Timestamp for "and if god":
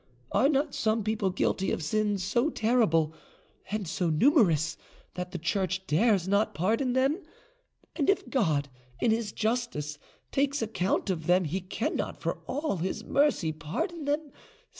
7.95-8.67